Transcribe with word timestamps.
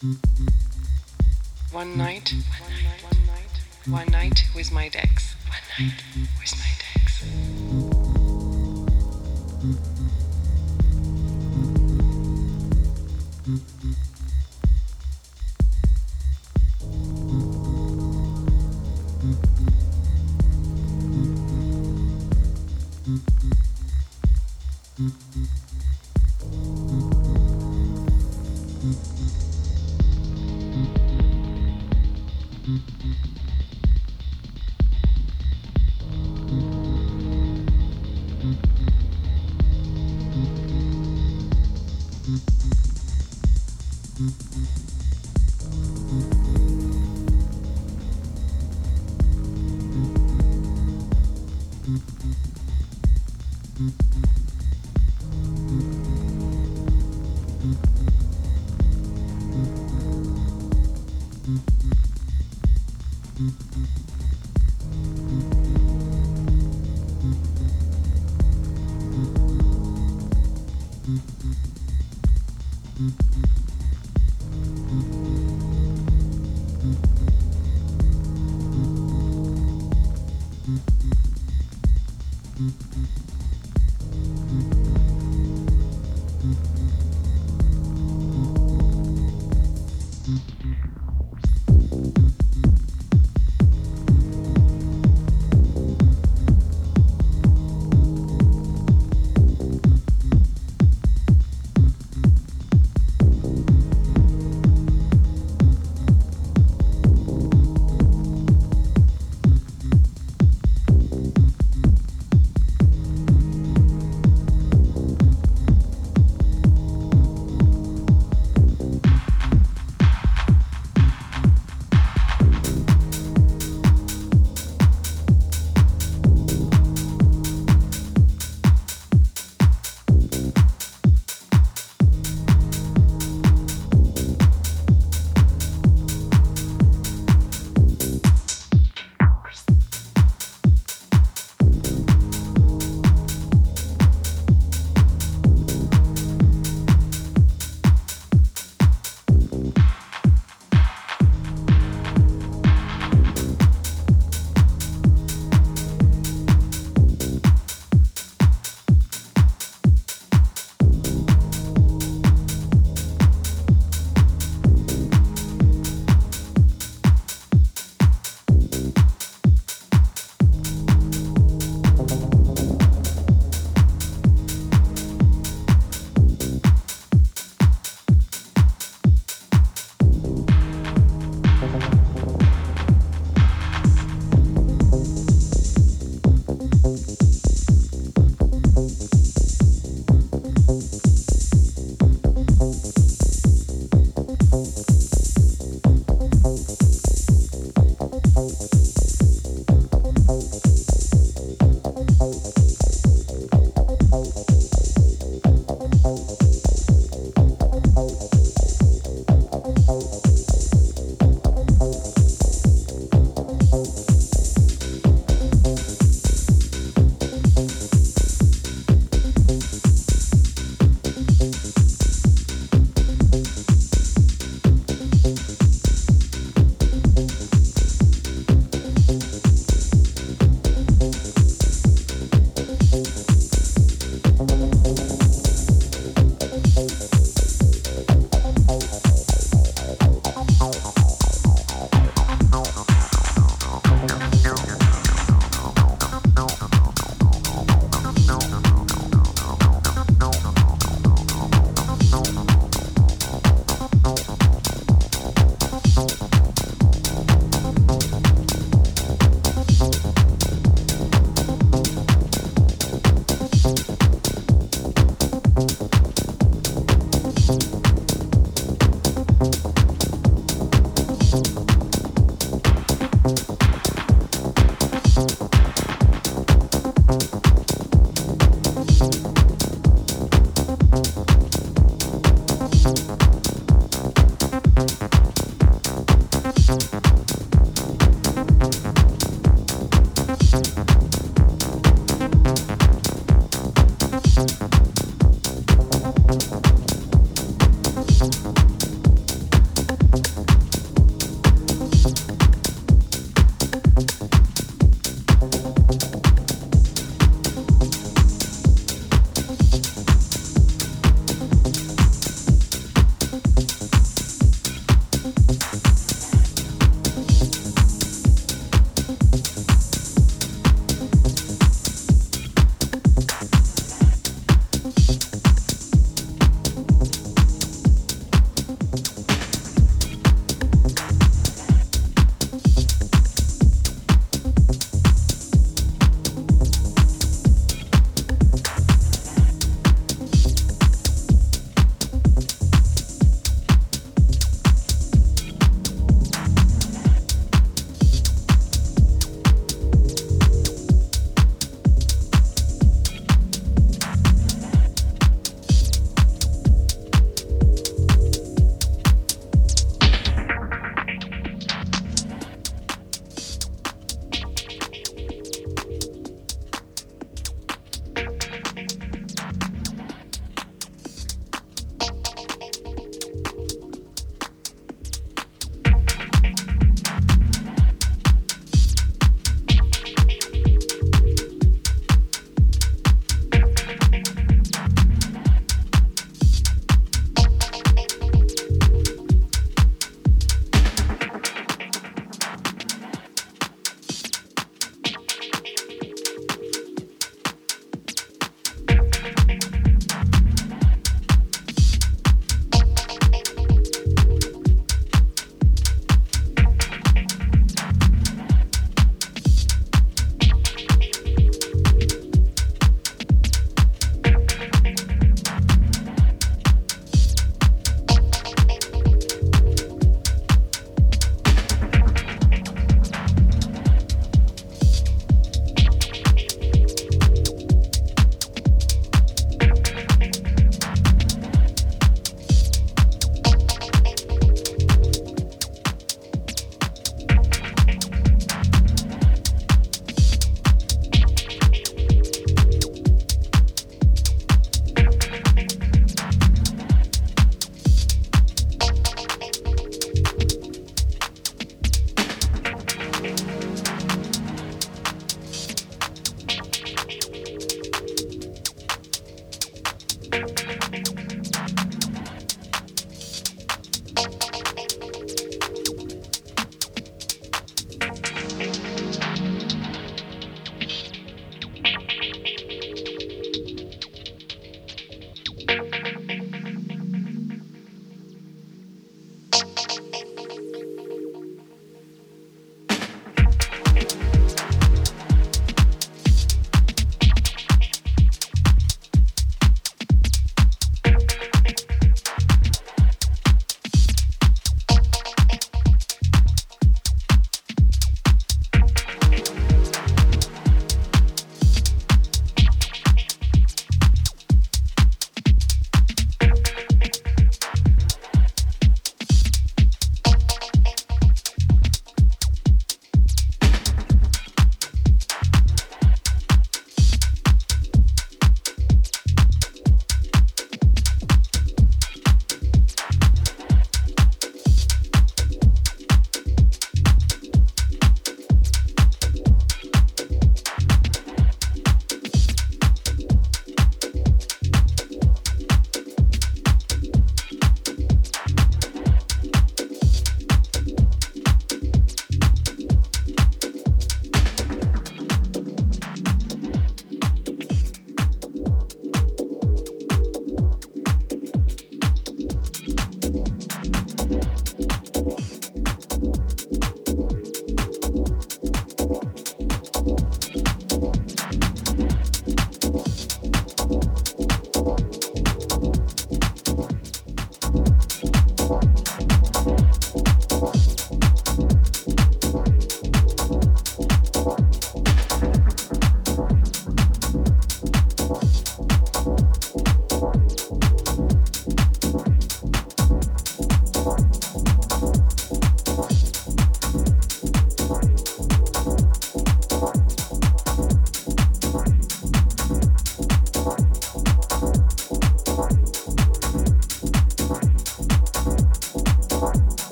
One 0.00 1.98
night, 1.98 2.32
one 2.58 2.72
night, 2.72 3.02
one 3.04 3.26
night, 3.26 3.60
one 3.86 4.06
night 4.10 4.44
with 4.56 4.72
my 4.72 4.88
Dex. 4.88 5.34
One 5.46 5.88
night 5.88 6.02
with 6.40 6.54
my 6.58 6.70
Dex. 6.94 7.59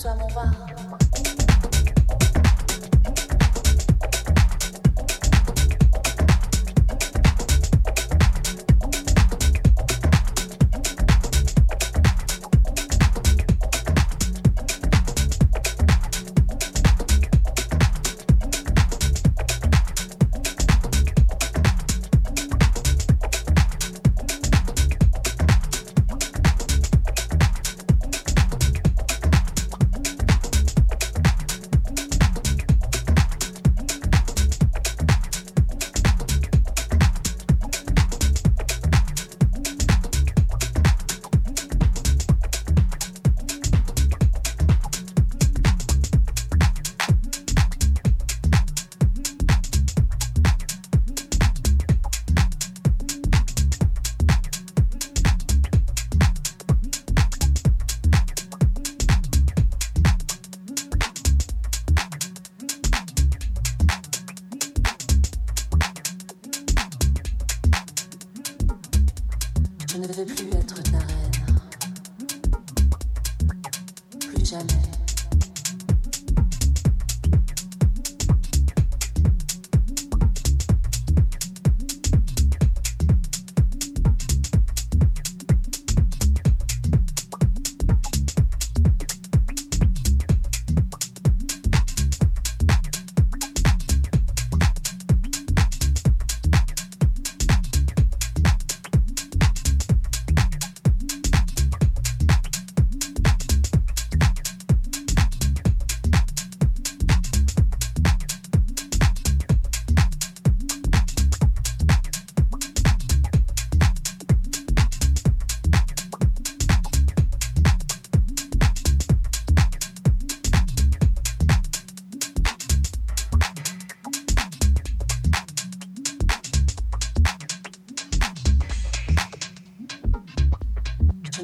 Toi 0.00 0.14
mon 0.14 0.28
vin. 0.28 1.07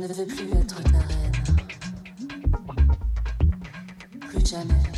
Je 0.05 0.09
ne 0.09 0.13
veux 0.13 0.27
plus 0.27 0.51
être 0.53 0.83
ta 0.83 0.99
reine. 0.99 1.33
Plus 4.21 4.47
jamais. 4.47 4.94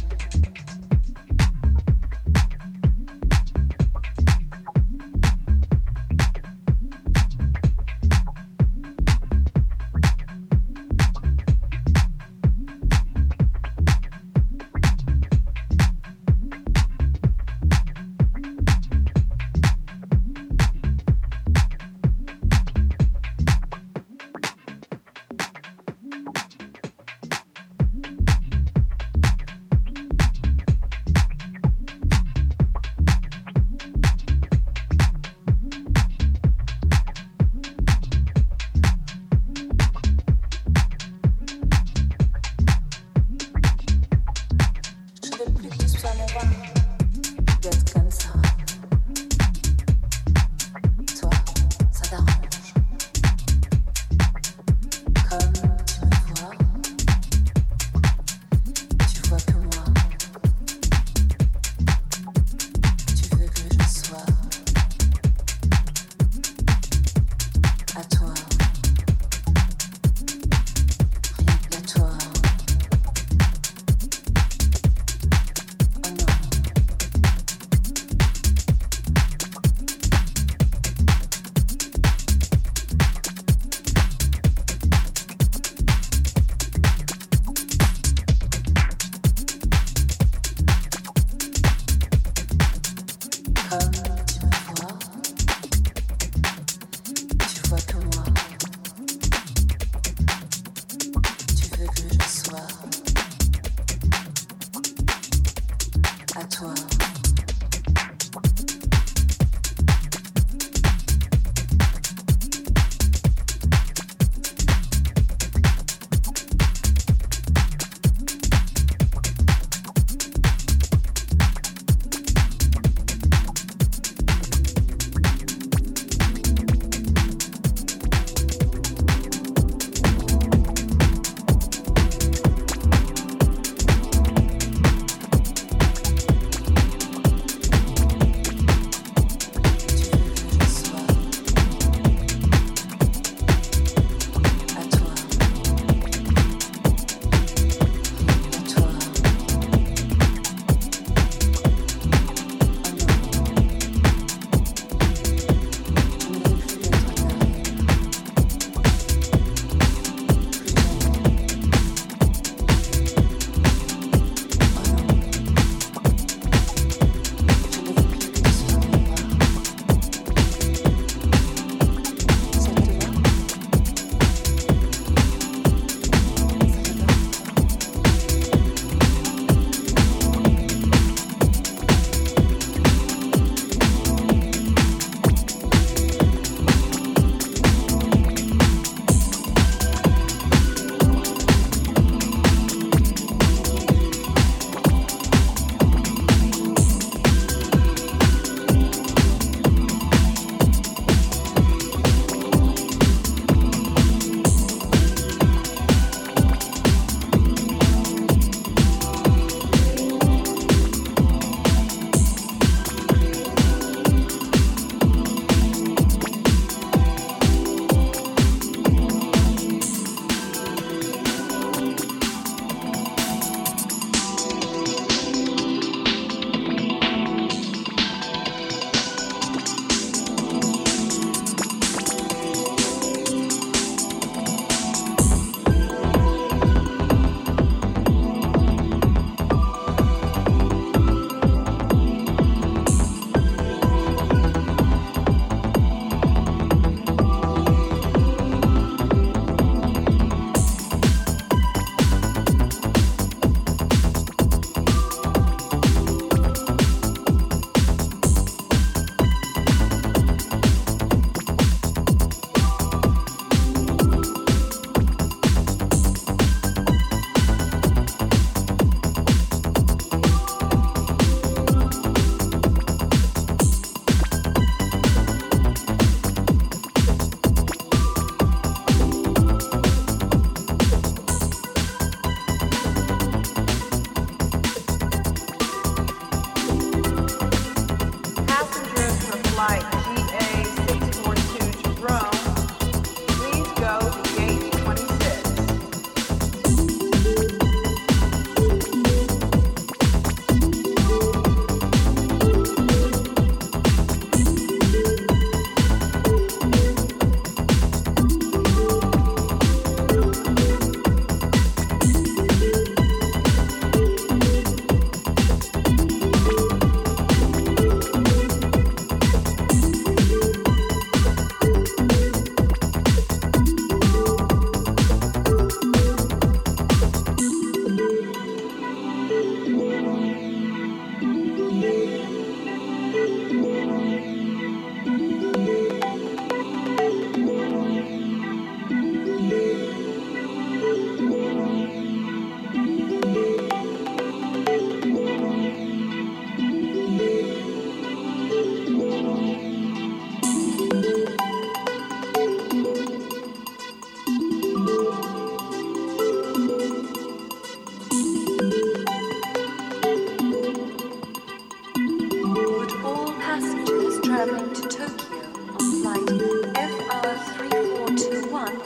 FR3421, 366.17 368.81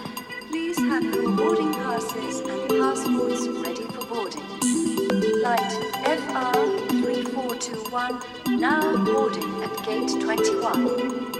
please 0.49 0.76
have 0.78 1.05
your 1.05 1.31
boarding 1.31 1.72
passes 1.74 2.41
and 2.41 2.68
passports 2.68 3.47
ready 3.47 3.85
for 3.85 4.05
boarding. 4.07 4.43
Light 5.41 5.72
FR3421 6.05 8.59
now 8.59 8.97
boarding 9.05 9.62
at 9.62 9.83
gate 9.85 10.11
21. 10.20 11.39